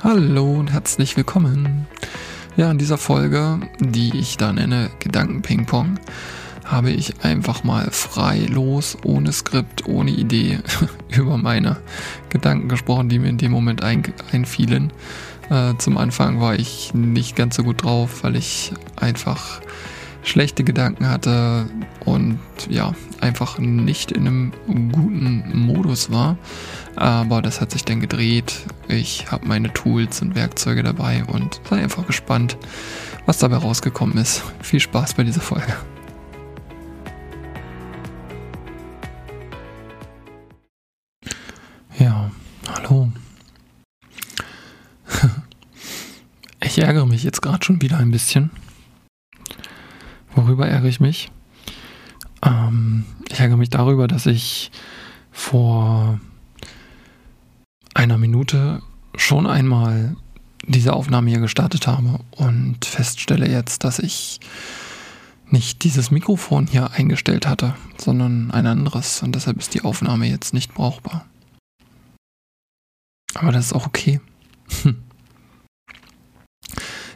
[0.00, 1.88] Hallo und herzlich willkommen.
[2.56, 5.98] Ja, in dieser Folge, die ich da nenne Gedanken-Ping-Pong,
[6.64, 10.60] habe ich einfach mal frei los, ohne Skript, ohne Idee
[11.08, 11.78] über meine
[12.28, 14.92] Gedanken gesprochen, die mir in dem Moment ein, einfielen.
[15.50, 19.60] Äh, zum Anfang war ich nicht ganz so gut drauf, weil ich einfach
[20.22, 21.66] schlechte Gedanken hatte
[22.04, 24.52] und ja, einfach nicht in einem
[24.92, 26.36] guten Modus war.
[26.98, 28.66] Aber das hat sich dann gedreht.
[28.88, 32.56] Ich habe meine Tools und Werkzeuge dabei und sei einfach gespannt,
[33.24, 34.42] was dabei rausgekommen ist.
[34.60, 35.76] Viel Spaß bei dieser Folge.
[41.98, 42.32] Ja,
[42.68, 43.12] hallo.
[46.60, 48.50] Ich ärgere mich jetzt gerade schon wieder ein bisschen.
[50.34, 51.30] Worüber ärgere ich mich?
[52.42, 54.70] Ähm, ich ärgere mich darüber, dass ich
[55.30, 56.20] vor
[57.98, 58.80] einer Minute
[59.16, 60.16] schon einmal
[60.64, 64.38] diese Aufnahme hier gestartet habe und feststelle jetzt, dass ich
[65.46, 70.54] nicht dieses Mikrofon hier eingestellt hatte, sondern ein anderes und deshalb ist die Aufnahme jetzt
[70.54, 71.26] nicht brauchbar.
[73.34, 74.20] Aber das ist auch okay.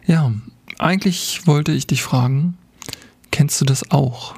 [0.07, 0.33] ja,
[0.81, 2.59] eigentlich wollte ich dich fragen,
[3.31, 4.35] kennst du das auch?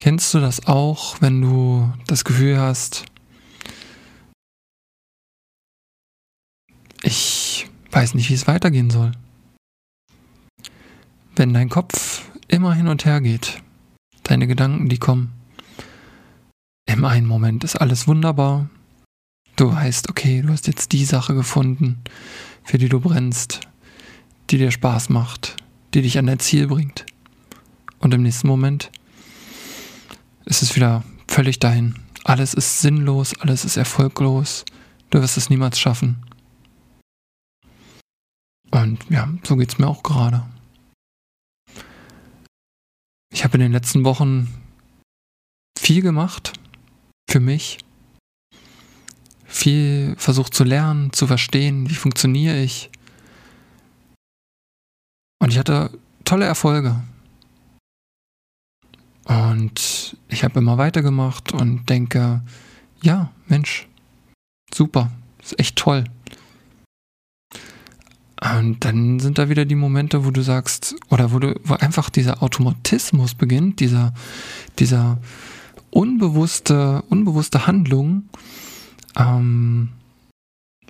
[0.00, 3.04] Kennst du das auch, wenn du das Gefühl hast,
[7.04, 9.12] ich weiß nicht, wie es weitergehen soll?
[11.36, 13.62] Wenn dein Kopf immer hin und her geht,
[14.22, 15.32] deine Gedanken, die kommen,
[16.86, 18.70] im einen Moment ist alles wunderbar,
[19.56, 22.02] du weißt, okay, du hast jetzt die Sache gefunden,
[22.62, 23.60] für die du brennst,
[24.50, 25.56] die dir Spaß macht,
[25.92, 27.04] die dich an dein Ziel bringt.
[27.98, 28.90] Und im nächsten Moment
[30.46, 31.96] ist es wieder völlig dahin.
[32.24, 34.64] Alles ist sinnlos, alles ist erfolglos.
[35.10, 36.16] Du wirst es niemals schaffen.
[38.74, 40.42] Und ja, so geht es mir auch gerade.
[43.32, 44.52] Ich habe in den letzten Wochen
[45.78, 46.52] viel gemacht
[47.30, 47.78] für mich.
[49.44, 52.90] Viel versucht zu lernen, zu verstehen, wie funktioniere ich.
[55.40, 57.00] Und ich hatte tolle Erfolge.
[59.26, 62.42] Und ich habe immer weitergemacht und denke,
[63.02, 63.86] ja, Mensch,
[64.74, 66.04] super, ist echt toll.
[68.44, 72.10] Und dann sind da wieder die Momente, wo du sagst, oder wo du, wo einfach
[72.10, 74.12] dieser Automatismus beginnt, dieser,
[74.78, 75.18] dieser
[75.90, 78.28] unbewusste, unbewusste Handlung,
[79.16, 79.90] ähm,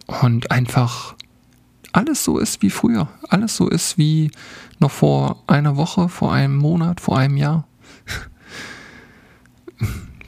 [0.06, 1.14] und einfach
[1.92, 4.30] alles so ist wie früher, alles so ist wie
[4.80, 7.66] noch vor einer Woche, vor einem Monat, vor einem Jahr.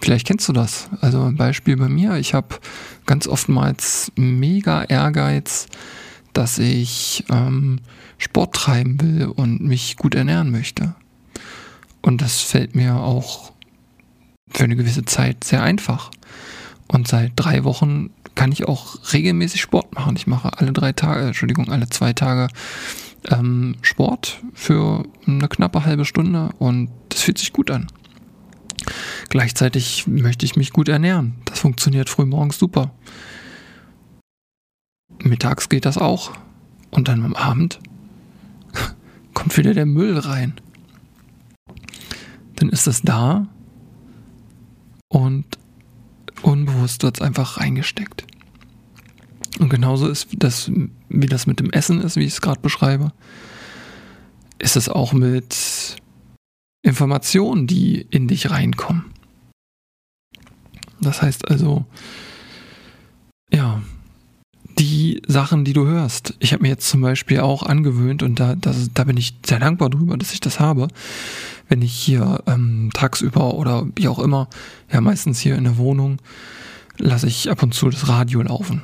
[0.01, 0.89] Vielleicht kennst du das.
[1.01, 2.15] Also ein Beispiel bei mir.
[2.17, 2.57] Ich habe
[3.05, 5.67] ganz oftmals mega Ehrgeiz,
[6.37, 7.81] dass ich ähm,
[8.19, 10.95] Sport treiben will und mich gut ernähren möchte.
[12.03, 13.53] Und das fällt mir auch
[14.51, 16.11] für eine gewisse Zeit sehr einfach.
[16.89, 20.15] Und seit drei Wochen kann ich auch regelmäßig Sport machen.
[20.17, 22.49] Ich mache alle drei Tage, Entschuldigung, alle zwei Tage
[23.31, 27.87] ähm, Sport für eine knappe halbe Stunde und das fühlt sich gut an.
[29.31, 31.35] Gleichzeitig möchte ich mich gut ernähren.
[31.47, 32.93] Das funktioniert frühmorgens super.
[35.29, 36.33] Mittags geht das auch.
[36.91, 37.79] Und dann am Abend
[39.35, 40.55] kommt wieder der Müll rein.
[42.57, 43.49] Dann ist das da
[45.09, 45.45] und
[46.43, 48.27] unbewusst wird es einfach reingesteckt.
[49.59, 50.71] Und genauso ist das,
[51.09, 53.13] wie das mit dem Essen ist, wie ich es gerade beschreibe,
[54.59, 55.97] ist es auch mit
[56.83, 59.07] Informationen, die in dich reinkommen.
[61.01, 61.85] Das heißt also,
[63.53, 63.83] ja,
[64.79, 66.35] die Sachen, die du hörst.
[66.39, 69.59] Ich habe mir jetzt zum Beispiel auch angewöhnt, und da, das, da bin ich sehr
[69.59, 70.89] dankbar drüber, dass ich das habe,
[71.69, 74.49] wenn ich hier ähm, tagsüber oder wie auch immer,
[74.93, 76.19] ja meistens hier in der Wohnung,
[76.99, 78.83] lasse ich ab und zu das Radio laufen.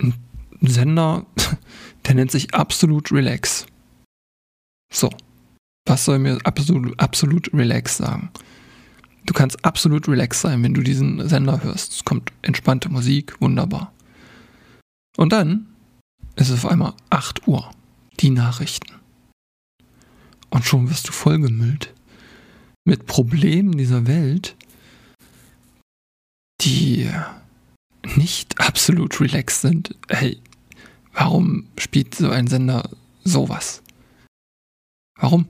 [0.00, 0.14] Ein
[0.60, 1.26] Sender,
[2.06, 3.66] der nennt sich Absolut Relax.
[4.92, 5.10] So,
[5.86, 8.30] was soll mir absolut, absolut relax sagen?
[9.24, 11.92] Du kannst absolut relax sein, wenn du diesen Sender hörst.
[11.92, 13.92] Es kommt entspannte Musik, wunderbar.
[15.16, 15.66] Und dann
[16.36, 17.70] ist es auf einmal 8 Uhr,
[18.20, 18.94] die Nachrichten.
[20.50, 21.94] Und schon wirst du vollgemüllt
[22.84, 24.56] mit Problemen dieser Welt,
[26.60, 27.10] die
[28.14, 29.96] nicht absolut relaxed sind.
[30.08, 30.40] Hey,
[31.12, 32.88] warum spielt so ein Sender
[33.24, 33.82] sowas?
[35.18, 35.48] Warum?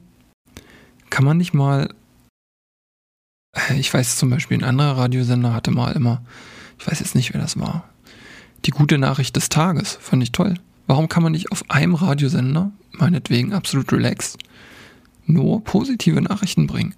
[1.17, 1.89] kann man nicht mal,
[3.75, 6.23] ich weiß zum Beispiel, ein anderer Radiosender hatte mal immer,
[6.79, 7.89] ich weiß jetzt nicht, wer das war,
[8.67, 9.99] die gute Nachricht des Tages.
[10.01, 10.55] Fand ich toll.
[10.87, 14.39] Warum kann man nicht auf einem Radiosender, meinetwegen absolut relaxed,
[15.27, 16.95] nur positive Nachrichten bringen?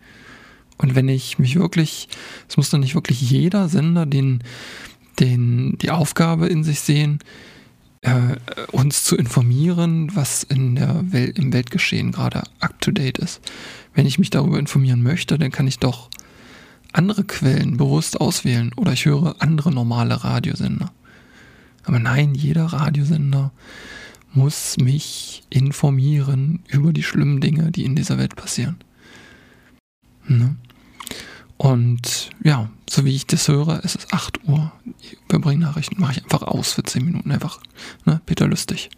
[0.76, 2.08] Und wenn ich mich wirklich,
[2.48, 4.42] es muss dann nicht wirklich jeder Sender den,
[5.18, 7.18] den, die Aufgabe in sich sehen,
[8.02, 8.36] äh,
[8.70, 13.40] uns zu informieren, was in der Welt, im Weltgeschehen gerade up to date ist.
[13.94, 16.08] Wenn ich mich darüber informieren möchte, dann kann ich doch
[16.92, 20.92] andere Quellen bewusst auswählen oder ich höre andere normale Radiosender.
[21.88, 23.50] Aber nein, jeder Radiosender
[24.34, 28.76] muss mich informieren über die schlimmen Dinge, die in dieser Welt passieren.
[30.26, 30.56] Ne?
[31.56, 34.70] Und ja, so wie ich das höre, es ist 8 Uhr.
[35.28, 37.32] Überbringen Nachrichten mache ich einfach aus für 10 Minuten.
[37.32, 37.58] Einfach,
[38.04, 38.90] ne, Peter Lustig.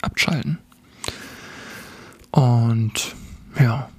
[0.00, 0.58] Abschalten.
[2.30, 3.14] Und
[3.60, 3.90] ja,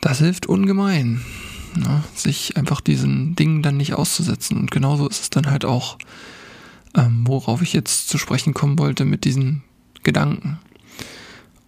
[0.00, 1.20] das hilft ungemein,
[1.74, 4.58] ne, sich einfach diesen Dingen dann nicht auszusetzen.
[4.58, 5.98] Und genauso ist es dann halt auch,
[6.96, 9.62] ähm, worauf ich jetzt zu sprechen kommen wollte mit diesen
[10.02, 10.58] Gedanken.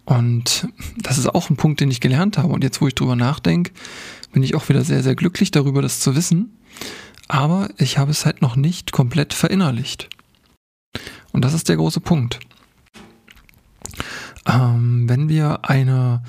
[0.05, 0.67] Und
[0.97, 2.53] das ist auch ein Punkt, den ich gelernt habe.
[2.53, 3.71] Und jetzt, wo ich drüber nachdenke,
[4.33, 6.57] bin ich auch wieder sehr, sehr glücklich darüber, das zu wissen.
[7.27, 10.09] Aber ich habe es halt noch nicht komplett verinnerlicht.
[11.31, 12.39] Und das ist der große Punkt.
[14.45, 16.21] Ähm, wenn wir eine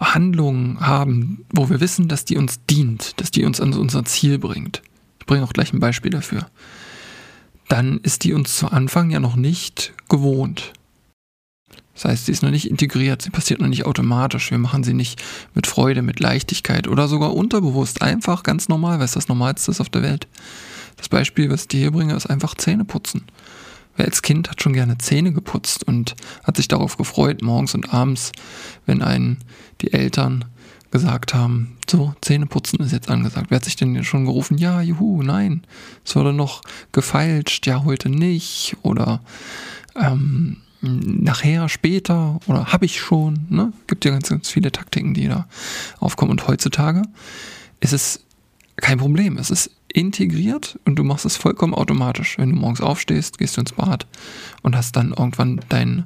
[0.00, 4.38] Handlung haben, wo wir wissen, dass die uns dient, dass die uns an unser Ziel
[4.38, 4.82] bringt,
[5.20, 6.48] ich bringe auch gleich ein Beispiel dafür,
[7.68, 10.72] dann ist die uns zu Anfang ja noch nicht gewohnt.
[11.94, 14.52] Das heißt, sie ist noch nicht integriert, sie passiert noch nicht automatisch.
[14.52, 15.20] Wir machen sie nicht
[15.54, 19.80] mit Freude, mit Leichtigkeit oder sogar unterbewusst, einfach ganz normal, weil es das Normalste ist
[19.80, 20.28] auf der Welt.
[20.96, 23.24] Das Beispiel, was ich dir hier bringe, ist einfach Zähne putzen.
[23.98, 26.14] Wer als Kind hat schon gerne Zähne geputzt und
[26.44, 28.30] hat sich darauf gefreut, morgens und abends,
[28.86, 29.38] wenn einen
[29.80, 30.44] die Eltern
[30.92, 33.50] gesagt haben, so, Zähne putzen ist jetzt angesagt.
[33.50, 35.66] Wer hat sich denn schon gerufen, ja, juhu, nein,
[36.04, 36.62] es wurde noch
[36.92, 39.20] gefeilscht, ja, heute nicht oder
[39.96, 43.46] ähm, nachher, später oder habe ich schon.
[43.50, 43.72] Ne?
[43.88, 45.48] Gibt ja ganz, ganz viele Taktiken, die da
[45.98, 46.30] aufkommen.
[46.30, 47.02] Und heutzutage
[47.80, 48.20] ist es
[48.76, 49.38] kein Problem.
[49.38, 52.38] Es ist integriert und du machst es vollkommen automatisch.
[52.38, 54.06] Wenn du morgens aufstehst, gehst du ins Bad
[54.62, 56.04] und hast dann irgendwann dein,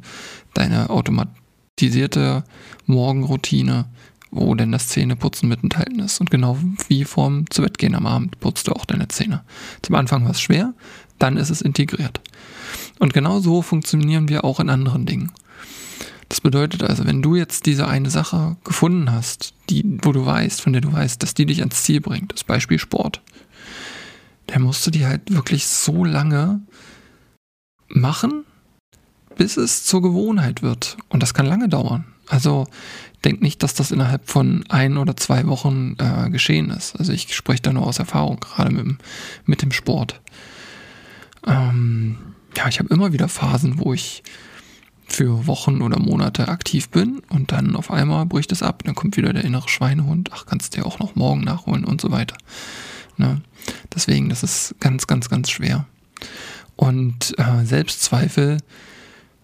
[0.54, 2.44] deine automatisierte
[2.86, 3.86] Morgenroutine,
[4.30, 6.20] wo denn das Zähneputzen mit enthalten ist.
[6.20, 6.58] Und genau
[6.88, 9.44] wie vorm zu Bett gehen am Abend putzt du auch deine Zähne.
[9.82, 10.74] Zum Anfang war es schwer,
[11.18, 12.20] dann ist es integriert.
[12.98, 15.32] Und genau so funktionieren wir auch in anderen Dingen.
[16.28, 20.62] Das bedeutet also, wenn du jetzt diese eine Sache gefunden hast, die, wo du weißt,
[20.62, 23.20] von der du weißt, dass die dich ans Ziel bringt, das Beispiel Sport,
[24.52, 26.60] dann musst du die halt wirklich so lange
[27.88, 28.44] machen,
[29.36, 30.98] bis es zur Gewohnheit wird.
[31.08, 32.04] Und das kann lange dauern.
[32.28, 32.66] Also
[33.24, 36.96] denk nicht, dass das innerhalb von ein oder zwei Wochen äh, geschehen ist.
[36.96, 38.98] Also ich spreche da nur aus Erfahrung, gerade mit, dem,
[39.46, 40.20] mit dem Sport.
[41.46, 42.18] Ähm,
[42.54, 44.22] ja, ich habe immer wieder Phasen, wo ich
[45.06, 48.82] für Wochen oder Monate aktiv bin und dann auf einmal bricht es ab.
[48.84, 50.28] Dann kommt wieder der innere Schweinehund.
[50.32, 52.36] Ach, kannst du ja auch noch morgen nachholen und so weiter.
[53.22, 53.40] Ne?
[53.94, 55.86] Deswegen, das ist ganz, ganz, ganz schwer.
[56.74, 58.58] Und äh, Selbstzweifel,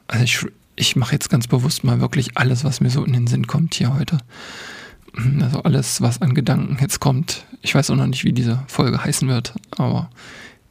[0.09, 0.45] also ich,
[0.75, 3.75] ich mache jetzt ganz bewusst mal wirklich alles, was mir so in den Sinn kommt
[3.75, 4.19] hier heute.
[5.41, 7.47] Also alles, was an Gedanken jetzt kommt.
[7.63, 10.11] Ich weiß auch noch nicht, wie diese Folge heißen wird, aber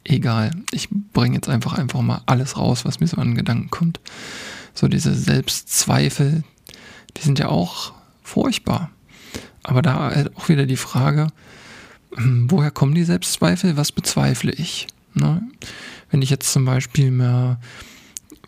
[0.04, 0.50] egal.
[0.70, 4.00] Ich bringe jetzt einfach einfach mal alles raus, was mir so an Gedanken kommt.
[4.74, 6.44] So diese Selbstzweifel,
[7.16, 8.90] die sind ja auch furchtbar.
[9.62, 11.28] Aber da halt auch wieder die Frage,
[12.16, 13.76] woher kommen die Selbstzweifel?
[13.76, 14.86] Was bezweifle ich?
[15.14, 15.42] Ne?
[16.10, 17.60] Wenn ich jetzt zum Beispiel mehr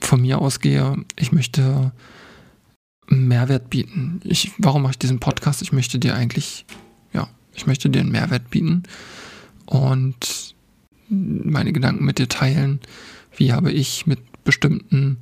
[0.00, 1.93] von mir ausgehe, ich möchte
[3.09, 4.21] Mehrwert bieten.
[4.25, 5.62] Ich, warum mache ich diesen Podcast?
[5.62, 6.64] Ich möchte dir eigentlich,
[7.12, 8.85] ja, ich möchte dir einen Mehrwert bieten.
[9.67, 10.55] Und
[11.09, 12.81] meine Gedanken mit dir teilen.
[13.37, 15.19] Wie habe ich mit bestimmten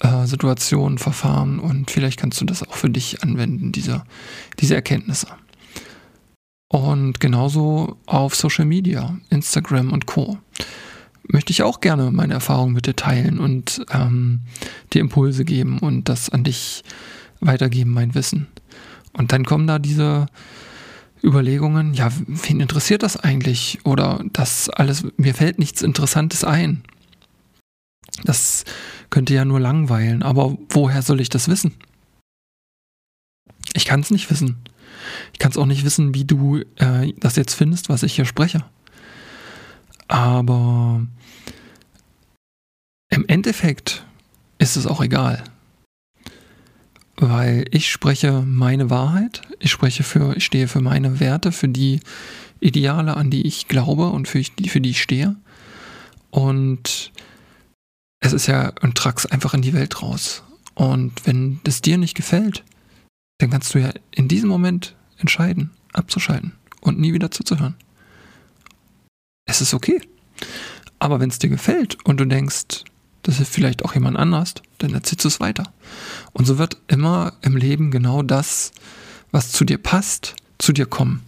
[0.00, 4.04] äh, Situationen verfahren und vielleicht kannst du das auch für dich anwenden, diese,
[4.60, 5.28] diese Erkenntnisse.
[6.68, 10.38] Und genauso auf Social Media, Instagram und Co.
[11.30, 14.40] Möchte ich auch gerne meine Erfahrungen mit dir teilen und ähm,
[14.92, 16.84] dir Impulse geben und das an dich
[17.40, 18.46] weitergeben, mein Wissen.
[19.12, 20.26] Und dann kommen da diese
[21.22, 23.78] Überlegungen, ja, wen interessiert das eigentlich?
[23.84, 26.82] Oder das alles, mir fällt nichts Interessantes ein.
[28.24, 28.64] Das
[29.10, 31.74] könnte ja nur langweilen, aber woher soll ich das wissen?
[33.74, 34.56] Ich kann es nicht wissen.
[35.32, 38.24] Ich kann es auch nicht wissen, wie du äh, das jetzt findest, was ich hier
[38.24, 38.64] spreche.
[40.08, 41.06] Aber
[43.10, 44.04] im Endeffekt
[44.58, 45.44] ist es auch egal
[47.20, 52.00] weil ich spreche meine Wahrheit, ich spreche für, ich stehe für meine Werte, für die
[52.60, 55.36] Ideale, an die ich glaube und für die, für die ich stehe.
[56.30, 57.12] Und
[58.20, 60.42] es ist ja, und trag's einfach in die Welt raus.
[60.74, 62.64] Und wenn es dir nicht gefällt,
[63.38, 67.74] dann kannst du ja in diesem Moment entscheiden, abzuschalten und nie wieder zuzuhören.
[69.46, 70.00] Es ist okay.
[70.98, 72.84] Aber wenn es dir gefällt und du denkst,
[73.22, 75.72] das ist vielleicht auch jemand anders, dann erzählst du es weiter.
[76.32, 78.72] Und so wird immer im Leben genau das,
[79.30, 81.22] was zu dir passt, zu dir kommen.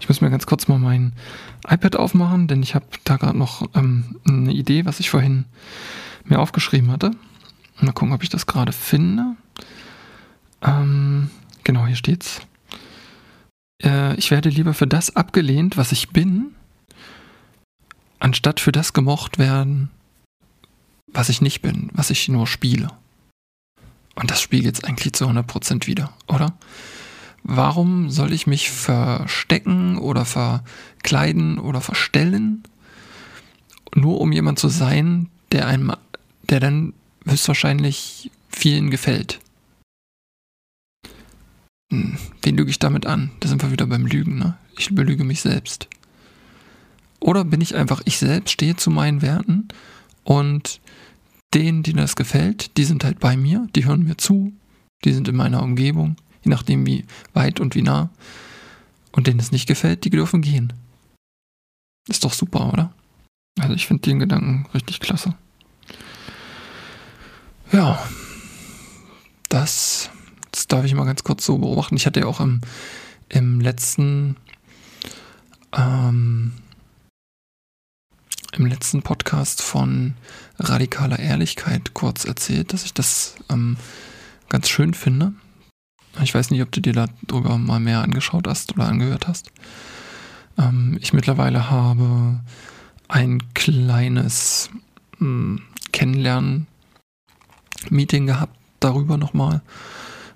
[0.00, 1.12] Ich muss mir ganz kurz mal mein
[1.66, 5.44] iPad aufmachen, denn ich habe da gerade noch ähm, eine Idee, was ich vorhin
[6.24, 7.12] mir aufgeschrieben hatte.
[7.80, 9.36] Mal gucken, ob ich das gerade finde.
[10.62, 11.30] Ähm,
[11.64, 12.40] genau, hier steht's.
[13.82, 16.54] Äh, ich werde lieber für das abgelehnt, was ich bin,
[18.18, 19.90] anstatt für das gemocht werden,
[21.06, 22.90] was ich nicht bin, was ich nur spiele.
[24.14, 26.54] Und das spiegelt es eigentlich zu 100% wieder, oder?
[27.44, 32.64] Warum soll ich mich verstecken oder verkleiden oder verstellen,
[33.94, 35.92] nur um jemand zu sein, der einem,
[36.42, 36.94] der dann
[37.24, 39.38] höchstwahrscheinlich vielen gefällt?
[41.90, 43.30] Hm, wen lüge ich damit an?
[43.40, 44.58] Da sind wir wieder beim Lügen, ne?
[44.76, 45.88] Ich belüge mich selbst.
[47.20, 49.68] Oder bin ich einfach ich selbst, stehe zu meinen Werten
[50.24, 50.80] und
[51.54, 54.52] denen, denen das gefällt, die sind halt bei mir, die hören mir zu,
[55.04, 58.10] die sind in meiner Umgebung, je nachdem wie weit und wie nah.
[59.12, 60.72] Und denen es nicht gefällt, die dürfen gehen.
[62.08, 62.92] Ist doch super, oder?
[63.58, 65.34] Also ich finde den Gedanken richtig klasse.
[67.72, 68.00] Ja,
[69.48, 70.10] das,
[70.58, 71.94] das darf ich mal ganz kurz so beobachten.
[71.94, 72.60] Ich hatte ja auch im,
[73.28, 74.34] im letzten
[75.72, 76.52] ähm,
[78.52, 80.14] im letzten Podcast von
[80.58, 83.76] radikaler Ehrlichkeit kurz erzählt, dass ich das ähm,
[84.48, 85.32] ganz schön finde.
[86.24, 89.52] Ich weiß nicht, ob du dir darüber mal mehr angeschaut hast oder angehört hast.
[90.58, 92.40] Ähm, ich mittlerweile habe
[93.06, 94.70] ein kleines
[95.18, 95.62] hm,
[95.92, 99.62] Kennenlernen-Meeting gehabt, darüber nochmal.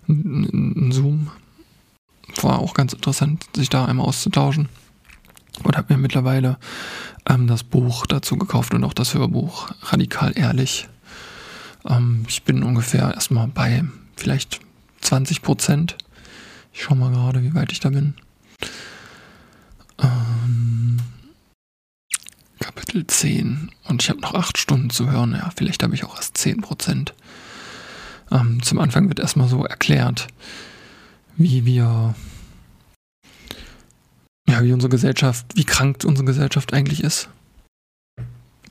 [0.09, 1.31] Ein Zoom.
[2.41, 4.69] War auch ganz interessant, sich da einmal auszutauschen
[5.63, 6.59] und habe mir mittlerweile
[7.29, 10.89] ähm, das Buch dazu gekauft und auch das Hörbuch Radikal Ehrlich.
[11.89, 13.85] Ähm, ich bin ungefähr erstmal bei
[14.17, 14.61] vielleicht
[15.01, 15.97] 20 Prozent.
[16.73, 18.15] Ich schaue mal gerade, wie weit ich da bin.
[19.99, 20.99] Ähm,
[22.61, 25.33] Kapitel 10 und ich habe noch 8 Stunden zu hören.
[25.33, 27.15] Ja, vielleicht habe ich auch erst 10 Prozent.
[28.33, 30.27] Ähm, zum Anfang wird erstmal so erklärt,
[31.37, 32.15] wie wir
[34.49, 37.29] ja, wie unsere Gesellschaft, wie krank unsere Gesellschaft eigentlich ist.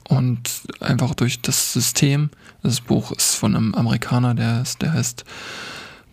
[0.08, 2.30] Und einfach durch das System,
[2.62, 5.24] das Buch ist von einem Amerikaner, der, ist, der heißt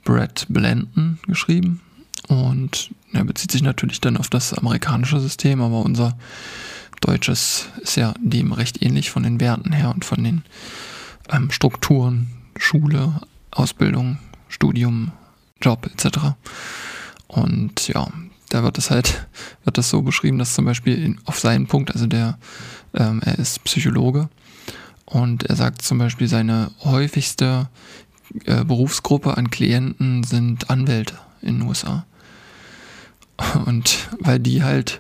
[0.06, 1.82] Brett Blanton geschrieben.
[2.28, 6.18] Und er bezieht sich natürlich dann auf das amerikanische System, aber unser
[7.02, 10.44] deutsches ist ja dem recht ähnlich von den Werten her und von den
[11.30, 12.28] ähm, Strukturen,
[12.58, 15.12] Schule, Ausbildung, Studium,
[15.62, 16.36] Job etc.
[17.28, 18.08] Und ja,
[18.50, 19.28] da wird es halt,
[19.64, 22.38] wird das so beschrieben, dass zum Beispiel in, auf seinen Punkt, also der,
[22.94, 24.30] ähm, er ist Psychologe
[25.06, 27.70] und er sagt zum Beispiel, seine häufigste
[28.46, 32.06] äh, Berufsgruppe an Klienten sind Anwälte in den USA.
[33.66, 35.00] Und weil die halt,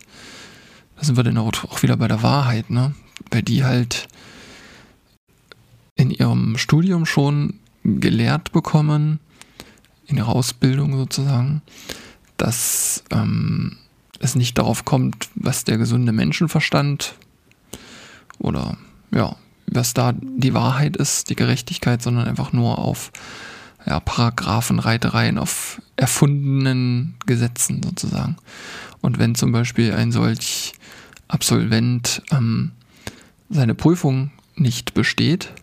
[0.97, 2.93] da sind wir dann auch wieder bei der Wahrheit, ne?
[3.31, 4.07] Weil die halt
[5.95, 7.59] in ihrem Studium schon
[7.99, 9.19] gelehrt bekommen,
[10.05, 11.61] in ihrer Ausbildung sozusagen,
[12.37, 13.77] dass ähm,
[14.19, 17.15] es nicht darauf kommt, was der gesunde Menschenverstand
[18.39, 18.77] oder
[19.11, 19.35] ja,
[19.67, 23.11] was da die Wahrheit ist, die Gerechtigkeit, sondern einfach nur auf
[23.85, 28.37] ja, Paragraphen, Reitereien, auf erfundenen Gesetzen sozusagen.
[29.01, 30.73] Und wenn zum Beispiel ein solch
[31.27, 32.71] Absolvent ähm,
[33.49, 35.53] seine Prüfung nicht besteht,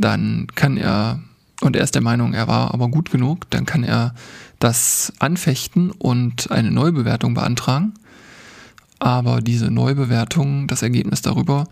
[0.00, 1.20] dann kann er,
[1.60, 4.14] und er ist der Meinung, er war aber gut genug, dann kann er
[4.58, 7.94] das anfechten und eine Neubewertung beantragen.
[8.98, 11.66] Aber diese Neubewertung, das Ergebnis darüber,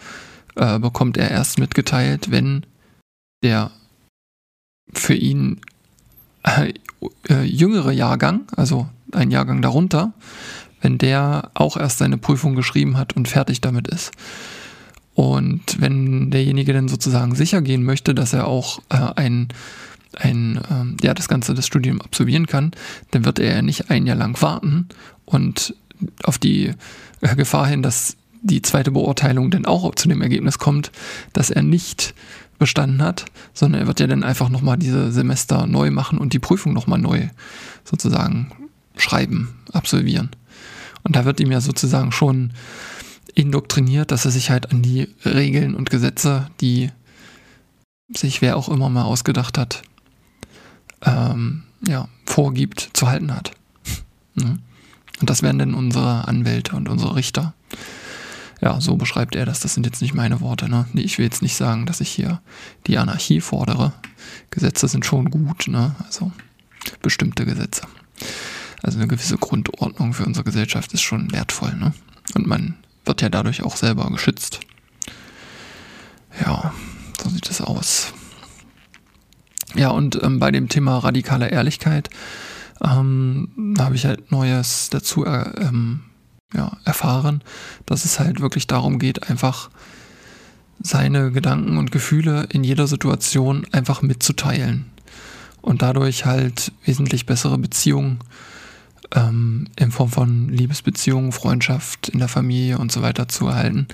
[0.57, 2.65] äh, bekommt er erst mitgeteilt, wenn
[3.43, 3.71] der
[4.93, 5.61] für ihn
[6.43, 6.73] äh,
[7.29, 10.13] äh, jüngere Jahrgang, also ein Jahrgang darunter,
[10.81, 14.13] wenn der auch erst seine Prüfung geschrieben hat und fertig damit ist.
[15.19, 19.49] Und wenn derjenige dann sozusagen sicher gehen möchte, dass er auch äh, ein
[20.17, 22.71] ein, ähm, ja, das Ganze, das Studium absolvieren kann,
[23.11, 24.89] dann wird er ja nicht ein Jahr lang warten
[25.25, 25.75] und
[26.23, 26.73] auf die
[27.21, 30.93] äh, Gefahr hin, dass die zweite Beurteilung dann auch zu dem Ergebnis kommt,
[31.33, 32.15] dass er nicht
[32.61, 36.39] bestanden hat, sondern er wird ja dann einfach nochmal diese Semester neu machen und die
[36.39, 37.29] Prüfung nochmal neu
[37.85, 38.53] sozusagen
[38.97, 40.31] schreiben, absolvieren.
[41.03, 42.53] Und da wird ihm ja sozusagen schon
[43.39, 46.91] indoktriniert, dass er sich halt an die Regeln und Gesetze, die
[48.09, 49.83] sich wer auch immer mal ausgedacht hat,
[51.03, 53.53] ähm, ja, vorgibt, zu halten hat.
[54.35, 54.57] Ne?
[55.21, 57.53] Und das wären dann unsere Anwälte und unsere Richter.
[58.61, 59.59] Ja, so beschreibt er das.
[59.59, 60.69] Das sind jetzt nicht meine Worte.
[60.69, 60.87] Ne?
[60.95, 62.41] Ich will jetzt nicht sagen, dass ich hier
[62.87, 63.95] die Anarchie fordere.
[64.51, 65.97] Gesetze sind schon gut, ne?
[66.07, 66.31] Also
[67.03, 67.83] bestimmte Gesetze.
[68.81, 71.93] Also eine gewisse Grundordnung für unsere Gesellschaft ist schon wertvoll, ne?
[72.37, 72.77] Und man
[73.09, 74.61] wird ja dadurch auch selber geschützt.
[76.45, 76.73] Ja,
[77.21, 78.13] so sieht es aus.
[79.75, 82.11] Ja, und ähm, bei dem Thema radikale Ehrlichkeit
[82.83, 86.01] ähm, habe ich halt Neues dazu äh, ähm,
[86.55, 87.43] ja, erfahren,
[87.87, 89.71] dass es halt wirklich darum geht, einfach
[90.81, 94.87] seine Gedanken und Gefühle in jeder Situation einfach mitzuteilen
[95.61, 98.21] und dadurch halt wesentlich bessere Beziehungen
[99.15, 103.89] ähm, in Form von Liebesbeziehungen, Freundschaft in der Familie und so weiter zu erhalten.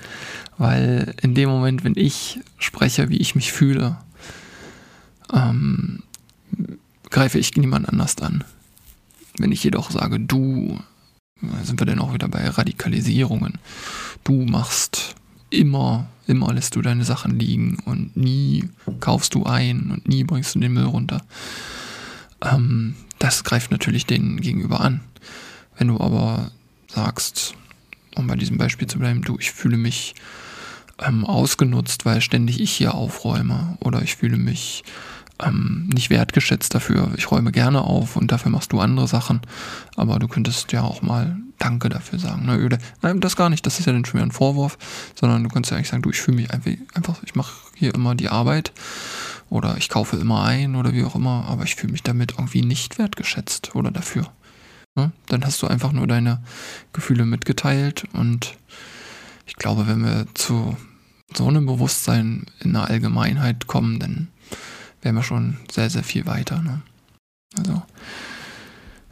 [0.57, 3.97] Weil in dem Moment, wenn ich spreche, wie ich mich fühle,
[5.33, 6.03] ähm,
[7.09, 8.43] greife ich niemand anders an.
[9.37, 10.79] Wenn ich jedoch sage, du,
[11.63, 13.59] sind wir dann auch wieder bei Radikalisierungen,
[14.23, 15.15] du machst
[15.49, 18.69] immer, immer lässt du deine Sachen liegen und nie
[18.99, 21.21] kaufst du ein und nie bringst du den Müll runter.
[22.41, 25.01] Ähm, das greift natürlich denen gegenüber an.
[25.77, 26.51] Wenn du aber
[26.87, 27.55] sagst,
[28.15, 30.15] um bei diesem Beispiel zu bleiben, du, ich fühle mich
[30.99, 34.83] ähm, ausgenutzt, weil ständig ich hier aufräume oder ich fühle mich
[35.43, 37.11] ähm, nicht wertgeschätzt dafür.
[37.17, 39.41] Ich räume gerne auf und dafür machst du andere Sachen.
[39.97, 42.45] Aber du könntest ja auch mal Danke dafür sagen.
[42.45, 42.65] Ne?
[42.65, 44.77] Oder, nein, das gar nicht, das ist ja dann schon wieder ein Vorwurf,
[45.19, 48.15] sondern du kannst ja eigentlich sagen, du, ich fühle mich einfach, ich mache hier immer
[48.15, 48.71] die Arbeit
[49.55, 52.61] oder ich kaufe immer ein oder wie auch immer, aber ich fühle mich damit irgendwie
[52.61, 54.29] nicht wertgeschätzt oder dafür.
[54.95, 55.13] Ne?
[55.27, 56.43] Dann hast du einfach nur deine
[56.91, 58.57] Gefühle mitgeteilt und
[59.45, 60.75] ich glaube, wenn wir zu
[61.33, 64.27] so einem Bewusstsein in der Allgemeinheit kommen, dann
[65.01, 66.61] wären wir schon sehr, sehr viel weiter.
[66.61, 66.81] Ne?
[67.57, 67.81] Also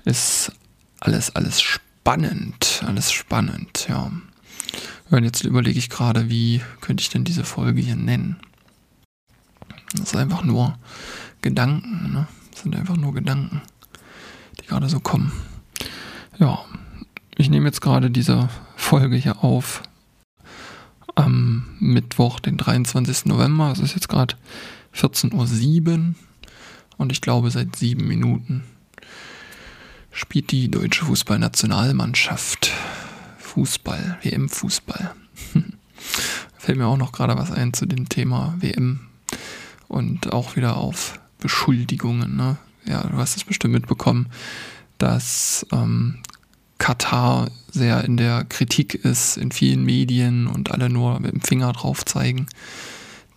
[0.04, 0.52] ist
[1.00, 4.12] alles, alles spannend, alles spannend, ja.
[5.10, 8.38] Und jetzt überlege ich gerade, wie könnte ich denn diese Folge hier nennen?
[9.94, 10.78] Das ist einfach nur
[11.42, 12.28] Gedanken, ne?
[12.52, 13.62] Das sind einfach nur Gedanken,
[14.60, 15.32] die gerade so kommen.
[16.40, 16.60] Ja,
[17.36, 19.84] ich nehme jetzt gerade diese Folge hier auf
[21.16, 23.26] am Mittwoch, den 23.
[23.26, 23.72] November.
[23.72, 24.36] Es ist jetzt gerade
[24.96, 26.16] 14.07 Uhr
[26.98, 28.64] und ich glaube seit sieben Minuten
[30.12, 32.72] spielt die deutsche Fußballnationalmannschaft
[33.40, 35.14] Fußball, WM-Fußball.
[36.58, 39.08] Fällt mir auch noch gerade was ein zu dem Thema WM
[39.94, 42.36] und auch wieder auf Beschuldigungen.
[42.36, 42.58] Ne?
[42.86, 44.28] Ja, du hast es bestimmt mitbekommen,
[44.98, 46.20] dass ähm,
[46.80, 51.72] Katar sehr in der Kritik ist in vielen Medien und alle nur mit dem Finger
[51.74, 52.48] drauf zeigen,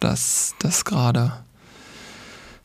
[0.01, 1.33] dass das gerade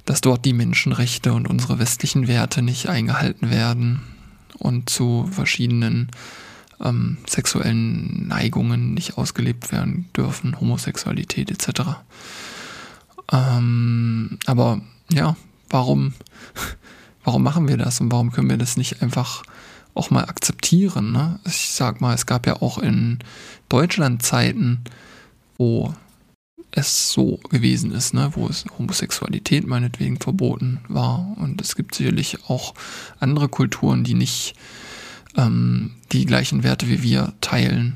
[0.05, 4.01] dass dort die Menschenrechte und unsere westlichen Werte nicht eingehalten werden
[4.57, 6.09] und zu verschiedenen
[6.83, 11.81] ähm, sexuellen Neigungen nicht ausgelebt werden dürfen, Homosexualität etc.
[13.31, 14.81] Ähm, aber
[15.11, 15.35] ja,
[15.69, 16.13] warum,
[17.23, 19.43] warum machen wir das und warum können wir das nicht einfach
[19.93, 21.11] auch mal akzeptieren?
[21.11, 21.39] Ne?
[21.45, 23.19] Ich sag mal, es gab ja auch in
[23.69, 24.83] Deutschland Zeiten,
[25.57, 25.93] wo
[26.71, 31.35] es so gewesen ist, ne, wo es Homosexualität meinetwegen verboten war.
[31.37, 32.73] Und es gibt sicherlich auch
[33.19, 34.55] andere Kulturen, die nicht
[35.35, 37.95] ähm, die gleichen Werte wie wir teilen.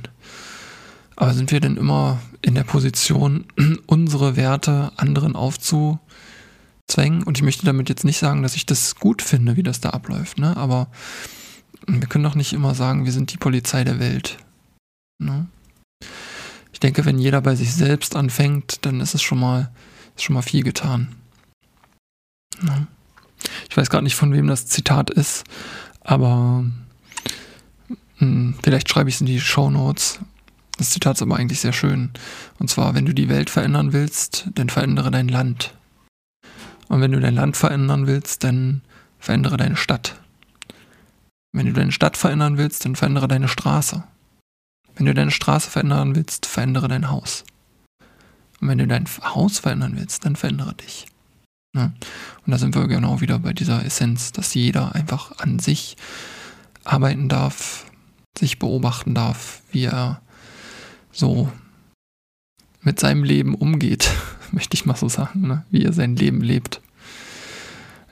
[1.16, 3.46] Aber sind wir denn immer in der Position,
[3.86, 7.24] unsere Werte anderen aufzuzwängen?
[7.24, 9.92] Und ich möchte damit jetzt nicht sagen, dass ich das gut finde, wie das da
[9.92, 10.56] abläuft, ne?
[10.58, 10.88] Aber
[11.88, 14.38] wir können doch nicht immer sagen, wir sind die Polizei der Welt.
[15.20, 15.48] Ne?
[16.76, 19.72] ich denke, wenn jeder bei sich selbst anfängt, dann ist es schon mal,
[20.18, 21.16] ist schon mal viel getan.
[22.62, 22.86] Ja.
[23.70, 25.46] Ich weiß gerade nicht, von wem das Zitat ist,
[26.02, 26.66] aber
[27.88, 30.20] mh, hm, vielleicht schreibe ich es in die Show Notes.
[30.78, 32.12] Das Zitat ist aber eigentlich sehr schön.
[32.60, 35.74] Und zwar, wenn du die Welt verändern willst, dann verändere dein Land.
[36.88, 38.82] Und wenn du dein Land verändern willst, dann
[39.20, 40.20] verändere deine Stadt.
[41.54, 44.04] Wenn du deine Stadt verändern willst, dann verändere deine Straße.
[44.96, 47.44] Wenn du deine Straße verändern willst, verändere dein Haus.
[48.60, 51.06] Und wenn du dein Haus verändern willst, dann verändere dich.
[51.76, 51.94] Ja?
[52.46, 55.98] Und da sind wir genau wieder bei dieser Essenz, dass jeder einfach an sich
[56.84, 57.86] arbeiten darf,
[58.38, 60.22] sich beobachten darf, wie er
[61.16, 61.52] so
[62.82, 64.12] mit seinem Leben umgeht,
[64.52, 65.66] möchte ich mal so sagen, ne?
[65.72, 66.82] wie er sein Leben lebt.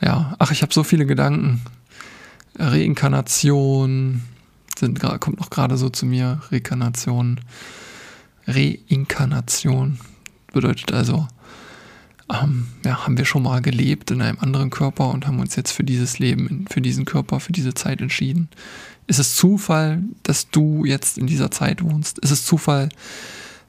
[0.02, 1.62] Ja, ach, ich habe so viele Gedanken.
[2.58, 4.22] Reinkarnation,
[4.78, 7.40] sind, kommt noch gerade so zu mir, Rekarnation.
[8.48, 10.00] Reinkarnation
[10.52, 11.28] bedeutet also,
[12.32, 15.72] ähm, ja, haben wir schon mal gelebt in einem anderen Körper und haben uns jetzt
[15.72, 18.50] für dieses Leben, für diesen Körper, für diese Zeit entschieden.
[19.08, 22.20] Ist es Zufall, dass du jetzt in dieser Zeit wohnst?
[22.20, 22.90] Ist es Zufall,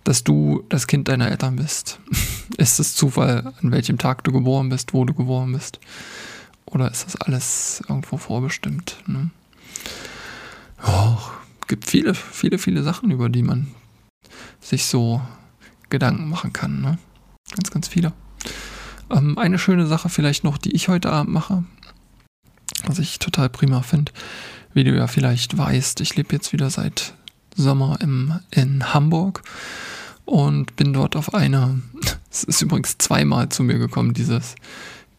[0.04, 1.98] dass du das Kind deiner Eltern bist?
[2.56, 5.80] ist es Zufall, an welchem Tag du geboren bist, wo du geboren bist?
[6.66, 8.96] Oder ist das alles irgendwo vorbestimmt?
[9.06, 9.30] Ne?
[10.86, 11.18] Oh,
[11.66, 13.68] gibt viele, viele, viele Sachen, über die man
[14.60, 15.20] sich so
[15.90, 16.80] Gedanken machen kann.
[16.80, 16.98] Ne?
[17.54, 18.12] Ganz, ganz viele.
[19.10, 21.64] Ähm, eine schöne Sache vielleicht noch, die ich heute Abend mache,
[22.86, 24.12] was ich total prima finde,
[24.74, 27.14] wie du ja vielleicht weißt, ich lebe jetzt wieder seit
[27.56, 29.42] Sommer im, in Hamburg
[30.24, 31.80] und bin dort auf eine,
[32.30, 34.56] es ist übrigens zweimal zu mir gekommen, dieses,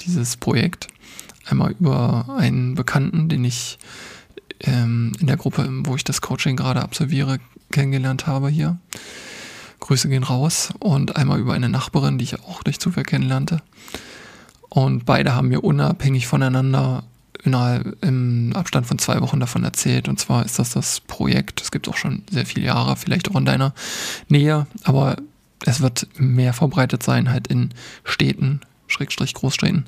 [0.01, 0.87] dieses Projekt.
[1.47, 3.77] Einmal über einen Bekannten, den ich
[4.61, 7.39] ähm, in der Gruppe, wo ich das Coaching gerade absolviere,
[7.71, 8.77] kennengelernt habe hier.
[9.79, 10.73] Grüße gehen raus.
[10.79, 13.61] Und einmal über eine Nachbarin, die ich auch durch Zufall kennenlernte.
[14.69, 17.03] Und beide haben mir unabhängig voneinander
[17.45, 20.07] innerhalb im Abstand von zwei Wochen davon erzählt.
[20.07, 23.35] Und zwar ist das das Projekt, es gibt auch schon sehr viele Jahre, vielleicht auch
[23.35, 23.73] in deiner
[24.27, 25.17] Nähe, aber
[25.65, 29.85] es wird mehr verbreitet sein, halt in Städten, Schrägstrich Großstädten.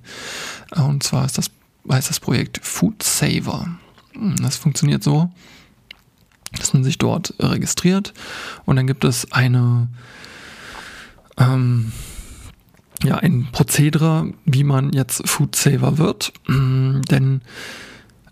[0.76, 1.52] Und zwar ist das,
[1.90, 3.68] heißt das Projekt Food Saver.
[4.42, 5.30] Das funktioniert so,
[6.54, 8.14] dass man sich dort registriert
[8.66, 9.88] und dann gibt es eine
[11.38, 11.92] ähm,
[13.04, 17.42] ja, ein Prozedere, wie man jetzt Food Saver wird, mm, denn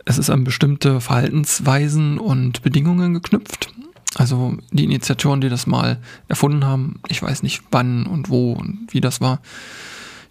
[0.05, 3.73] es ist an bestimmte Verhaltensweisen und Bedingungen geknüpft.
[4.15, 8.87] Also die Initiatoren, die das mal erfunden haben, ich weiß nicht wann und wo und
[8.91, 9.41] wie das war.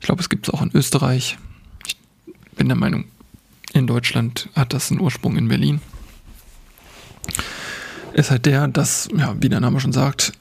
[0.00, 1.38] Ich glaube, es gibt es auch in Österreich.
[1.86, 1.96] Ich
[2.56, 3.04] bin der Meinung,
[3.72, 5.80] in Deutschland hat das einen Ursprung in Berlin.
[8.14, 10.32] Ist halt der, dass, ja, wie der Name schon sagt,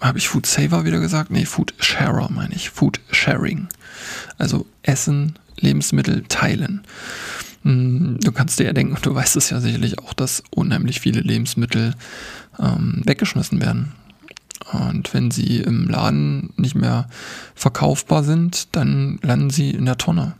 [0.00, 1.30] habe ich Food Saver wieder gesagt?
[1.30, 2.70] Nee, Food Sharer meine ich.
[2.70, 3.68] Food Sharing.
[4.38, 6.82] Also Essen, Lebensmittel teilen.
[7.62, 11.20] Hm, du kannst dir ja denken, du weißt es ja sicherlich auch, dass unheimlich viele
[11.20, 11.94] Lebensmittel
[12.58, 13.92] ähm, weggeschmissen werden.
[14.72, 17.08] Und wenn sie im Laden nicht mehr
[17.54, 20.34] verkaufbar sind, dann landen sie in der Tonne.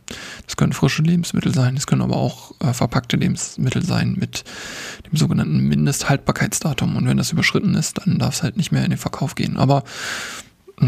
[0.45, 4.43] Das können frische Lebensmittel sein, das können aber auch äh, verpackte Lebensmittel sein mit
[5.11, 6.95] dem sogenannten Mindesthaltbarkeitsdatum.
[6.95, 9.57] Und wenn das überschritten ist, dann darf es halt nicht mehr in den Verkauf gehen.
[9.57, 9.83] Aber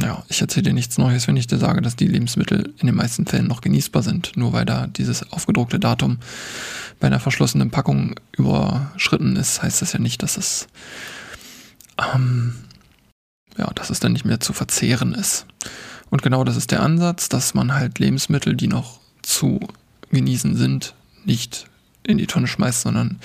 [0.01, 2.95] ja, ich erzähle dir nichts Neues, wenn ich dir sage, dass die Lebensmittel in den
[2.95, 4.35] meisten Fällen noch genießbar sind.
[4.35, 6.17] Nur weil da dieses aufgedruckte Datum
[6.99, 10.67] bei einer verschlossenen Packung überschritten ist, heißt das ja nicht, dass es
[12.15, 12.55] ähm,
[13.57, 15.45] ja, dass es dann nicht mehr zu verzehren ist.
[16.09, 19.59] Und genau das ist der Ansatz, dass man halt Lebensmittel, die noch zu
[20.11, 20.93] genießen sind,
[21.25, 21.65] nicht
[22.03, 23.19] in die Tonne schmeißt, sondern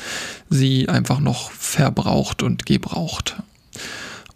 [0.48, 3.36] sie einfach noch verbraucht und gebraucht.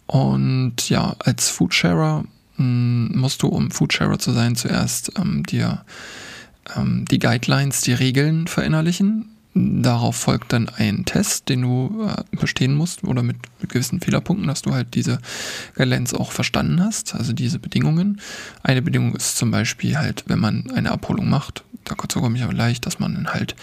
[0.05, 2.25] Und ja, als Foodsharer
[2.57, 5.83] hm, musst du, um Foodsharer zu sein, zuerst ähm, dir
[6.75, 12.73] ähm, die Guidelines, die Regeln verinnerlichen, Darauf folgt dann ein Test, den du äh, bestehen
[12.73, 15.19] musst oder mit, mit gewissen Fehlerpunkten, dass du halt diese
[15.75, 18.19] Guidelines auch verstanden hast, also diese Bedingungen.
[18.63, 22.53] Eine Bedingung ist zum Beispiel halt, wenn man eine Abholung macht, da komme ich aber
[22.53, 23.55] leicht, dass man halt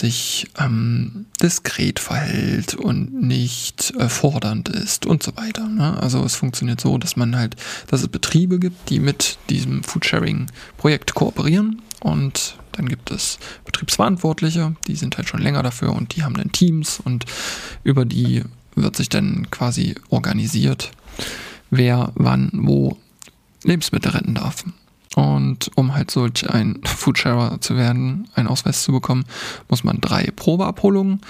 [0.00, 5.68] sich ähm, diskret verhält und nicht äh, fordernd ist und so weiter.
[5.68, 6.00] Ne?
[6.00, 7.56] Also es funktioniert so, dass man halt,
[7.88, 14.94] dass es Betriebe gibt, die mit diesem Foodsharing-Projekt kooperieren und dann gibt es Betriebsverantwortliche, die
[14.94, 17.26] sind halt schon länger dafür und die haben dann Teams und
[17.82, 20.92] über die wird sich dann quasi organisiert,
[21.70, 22.96] wer wann wo
[23.64, 24.64] Lebensmittel retten darf.
[25.16, 29.24] Und um halt solch ein Foodsharer zu werden, einen Ausweis zu bekommen,
[29.68, 31.20] muss man drei Probeabholungen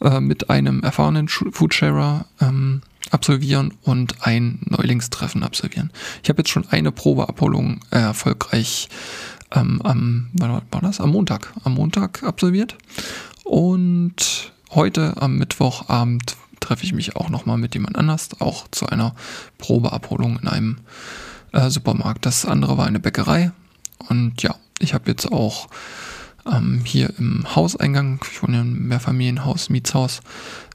[0.00, 5.90] äh, mit einem erfahrenen Foodsharer ähm, absolvieren und ein Neulingstreffen absolvieren.
[6.22, 8.88] Ich habe jetzt schon eine Probeabholung äh, erfolgreich
[9.54, 11.00] ähm, am, wann war das?
[11.00, 12.76] Am Montag, am Montag absolviert.
[13.44, 19.14] Und heute am Mittwochabend treffe ich mich auch nochmal mit jemand anders, auch zu einer
[19.58, 20.76] Probeabholung in einem
[21.52, 22.26] äh, Supermarkt.
[22.26, 23.52] Das andere war eine Bäckerei.
[24.08, 25.68] Und ja, ich habe jetzt auch
[26.46, 30.20] ähm, hier im Hauseingang, ich wohne in einem Mehrfamilienhaus, Mietshaus,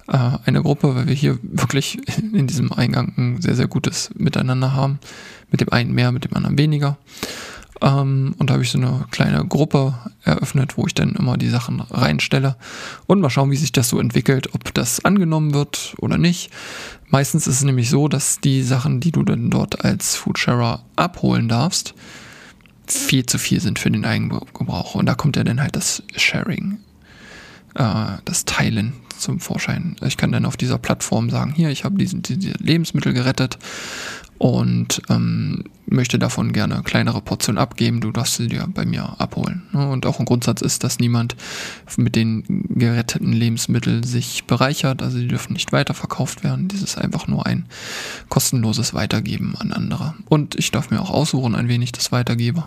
[0.08, 2.00] äh, eine Gruppe, weil wir hier wirklich
[2.34, 5.00] in diesem Eingang ein sehr, sehr gutes Miteinander haben.
[5.52, 6.98] Mit dem einen mehr, mit dem anderen weniger.
[7.84, 9.94] Ähm, und da habe ich so eine kleine Gruppe
[10.24, 12.56] eröffnet, wo ich dann immer die Sachen reinstelle
[13.06, 16.50] und mal schauen, wie sich das so entwickelt, ob das angenommen wird oder nicht.
[17.10, 21.50] Meistens ist es nämlich so, dass die Sachen, die du dann dort als Foodsharer abholen
[21.50, 21.94] darfst,
[22.88, 24.96] viel zu viel sind für den Eigengebrauch.
[24.96, 26.78] Und da kommt ja dann halt das Sharing,
[27.76, 29.96] äh, das Teilen zum Vorschein.
[30.02, 33.58] Ich kann dann auf dieser Plattform sagen, hier, ich habe diesen, diese Lebensmittel gerettet
[34.44, 38.02] und ähm, möchte davon gerne eine kleinere Portion abgeben.
[38.02, 39.64] Du darfst sie dir bei mir abholen.
[39.72, 39.88] Ne?
[39.88, 41.38] Und auch ein Grundsatz ist, dass niemand
[41.96, 45.02] mit den geretteten Lebensmitteln sich bereichert.
[45.02, 46.68] Also die dürfen nicht weiterverkauft werden.
[46.68, 47.68] Dies ist einfach nur ein
[48.28, 50.14] kostenloses Weitergeben an andere.
[50.28, 52.66] Und ich darf mir auch aussuchen, an wen ich das weitergebe.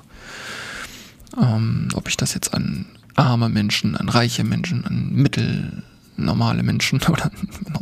[1.38, 2.86] Ähm, ob ich das jetzt an
[3.16, 7.30] arme Menschen, an reiche Menschen, an mittelnormale Menschen oder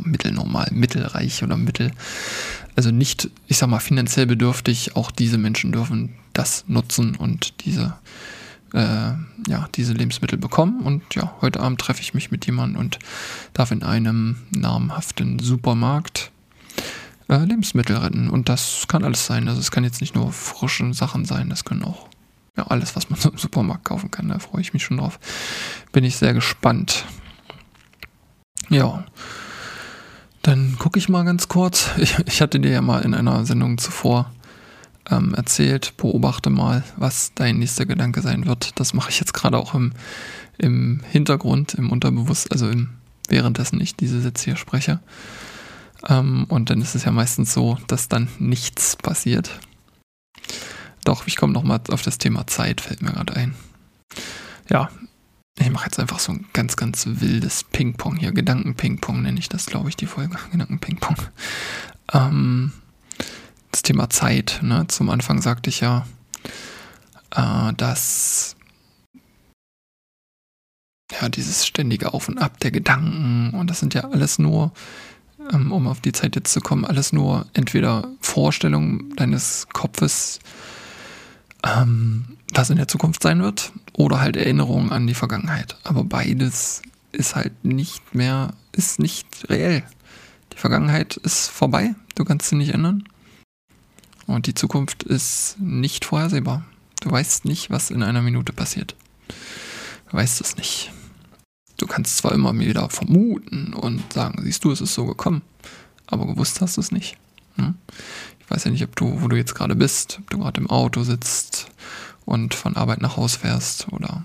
[0.03, 1.91] mittelnormal, mittelreich oder mittel,
[2.75, 7.95] also nicht, ich sag mal, finanziell bedürftig, auch diese Menschen dürfen das nutzen und diese,
[8.73, 9.13] äh,
[9.47, 10.81] ja, diese Lebensmittel bekommen.
[10.81, 12.99] Und ja, heute Abend treffe ich mich mit jemandem und
[13.53, 16.31] darf in einem namhaften Supermarkt
[17.29, 18.29] äh, Lebensmittel retten.
[18.29, 19.47] Und das kann alles sein.
[19.47, 22.09] Also es kann jetzt nicht nur frische Sachen sein, das können auch
[22.57, 24.29] ja, alles, was man so im Supermarkt kaufen kann.
[24.29, 25.19] Da freue ich mich schon drauf.
[25.91, 27.05] Bin ich sehr gespannt.
[28.69, 29.05] Ja.
[30.45, 31.89] Dann gucke ich mal ganz kurz.
[31.97, 34.31] Ich, ich, hatte dir ja mal in einer Sendung zuvor
[35.09, 38.79] ähm, erzählt, beobachte mal, was dein nächster Gedanke sein wird.
[38.79, 39.93] Das mache ich jetzt gerade auch im,
[40.59, 42.89] im Hintergrund, im Unterbewusst, also im,
[43.27, 44.99] währenddessen ich diese Sätze hier spreche.
[46.07, 49.49] Ähm, und dann ist es ja meistens so, dass dann nichts passiert.
[51.05, 53.55] Doch, ich komme nochmal auf das Thema Zeit, fällt mir gerade ein.
[54.69, 54.91] Ja,
[55.59, 58.31] ich mache jetzt einfach so ein ganz, ganz wildes Ping-Pong hier.
[58.31, 60.37] Gedanken-Ping-Pong nenne ich das, glaube ich, die Folge.
[60.51, 61.15] Gedanken-Ping-Pong.
[62.13, 62.73] Ähm,
[63.71, 64.59] das Thema Zeit.
[64.61, 64.85] Ne?
[64.87, 66.05] Zum Anfang sagte ich ja,
[67.35, 68.55] äh, dass
[71.11, 74.73] ja, dieses ständige Auf und Ab der Gedanken und das sind ja alles nur,
[75.53, 80.39] ähm, um auf die Zeit jetzt zu kommen, alles nur entweder Vorstellungen deines Kopfes,
[81.65, 85.77] ähm, was in der Zukunft sein wird, oder halt Erinnerungen an die Vergangenheit.
[85.83, 89.83] Aber beides ist halt nicht mehr, ist nicht reell.
[90.53, 93.03] Die Vergangenheit ist vorbei, du kannst sie nicht ändern.
[94.27, 96.65] Und die Zukunft ist nicht vorhersehbar.
[97.01, 98.95] Du weißt nicht, was in einer Minute passiert.
[100.09, 100.91] Du weißt es nicht.
[101.77, 105.41] Du kannst zwar immer wieder vermuten und sagen, siehst du, es ist so gekommen,
[106.07, 107.17] aber gewusst hast du es nicht.
[107.57, 107.75] Hm?
[108.45, 110.69] Ich weiß ja nicht, ob du, wo du jetzt gerade bist, ob du gerade im
[110.69, 111.67] Auto sitzt
[112.25, 114.23] und von Arbeit nach Haus fährst oder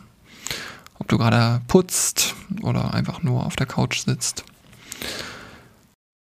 [0.99, 4.45] ob du gerade putzt oder einfach nur auf der Couch sitzt.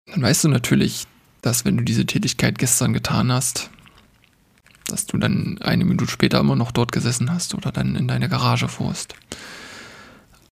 [0.06, 1.06] Dann weißt du natürlich,
[1.42, 3.70] dass wenn du diese Tätigkeit gestern getan hast,
[4.86, 8.28] dass du dann eine Minute später immer noch dort gesessen hast oder dann in deine
[8.28, 9.14] Garage fuhrst.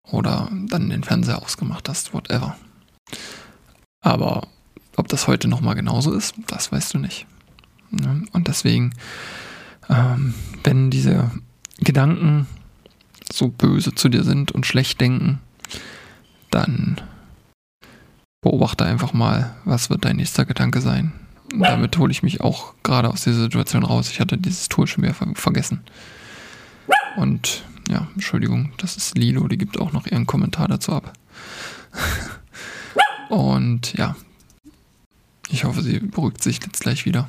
[0.02, 2.56] Oder dann den Fernseher ausgemacht hast, whatever.
[4.00, 4.48] Aber
[4.96, 7.26] ob das heute nochmal genauso ist, das weißt du nicht.
[8.32, 8.92] Und deswegen
[9.90, 11.30] ähm, wenn diese
[11.78, 12.46] Gedanken
[13.32, 15.40] so böse zu dir sind und schlecht denken,
[16.50, 17.00] dann
[18.40, 21.12] beobachte einfach mal, was wird dein nächster Gedanke sein.
[21.52, 24.10] Und damit hole ich mich auch gerade aus dieser Situation raus.
[24.10, 25.80] Ich hatte dieses Tool schon wieder ver vergessen.
[27.16, 31.12] Und ja, Entschuldigung, das ist Lilo, die gibt auch noch ihren Kommentar dazu ab.
[33.28, 34.14] Und ja,
[35.50, 37.28] ich hoffe, sie beruhigt sich jetzt gleich wieder.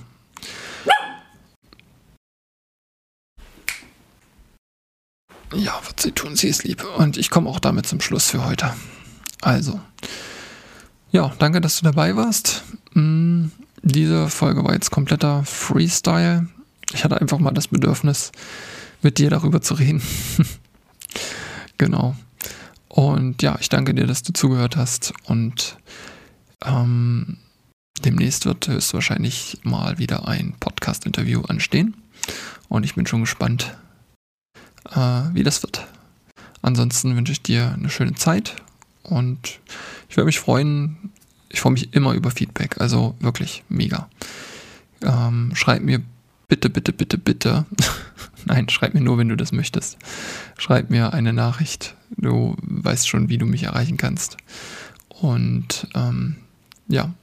[5.54, 6.86] Ja, wird sie tun, sie ist lieb.
[6.98, 8.74] Und ich komme auch damit zum Schluss für heute.
[9.42, 9.82] Also,
[11.12, 12.64] ja, danke, dass du dabei warst.
[12.94, 16.48] Hm, diese Folge war jetzt kompletter Freestyle.
[16.94, 18.32] Ich hatte einfach mal das Bedürfnis,
[19.02, 20.02] mit dir darüber zu reden.
[21.78, 22.16] genau.
[22.88, 25.14] Und ja, ich danke dir, dass du zugehört hast.
[25.26, 25.78] Und
[26.64, 27.38] ähm,
[28.06, 31.96] demnächst wird höchstwahrscheinlich mal wieder ein Podcast-Interview anstehen.
[32.70, 33.76] Und ich bin schon gespannt,
[34.90, 35.88] äh, wie das wird.
[36.62, 38.56] Ansonsten wünsche ich dir eine schöne Zeit
[39.04, 39.60] und
[40.10, 41.12] ich würde mich freuen.
[41.50, 44.10] Ich freue mich immer über Feedback, also wirklich mega.
[45.04, 46.02] Ähm, schreib mir
[46.48, 47.66] bitte, bitte, bitte, bitte.
[48.46, 49.98] Nein, schreib mir nur, wenn du das möchtest.
[50.58, 51.96] Schreib mir eine Nachricht.
[52.18, 54.38] Du weißt schon, wie du mich erreichen kannst.
[55.10, 56.38] Und ähm,
[56.88, 57.14] ja,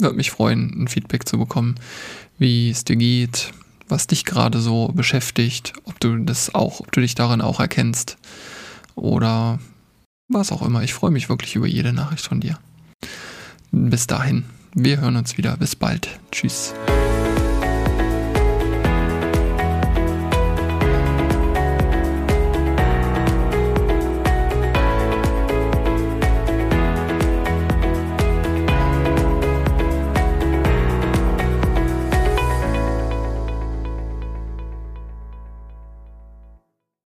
[0.00, 1.76] würde mich freuen, ein Feedback zu bekommen,
[2.38, 3.52] wie es dir geht,
[3.88, 8.16] was dich gerade so beschäftigt, ob du das auch, ob du dich darin auch erkennst
[8.94, 9.58] oder
[10.28, 10.82] was auch immer.
[10.82, 12.58] Ich freue mich wirklich über jede Nachricht von dir.
[13.70, 15.56] Bis dahin, wir hören uns wieder.
[15.56, 16.18] Bis bald.
[16.30, 16.74] Tschüss.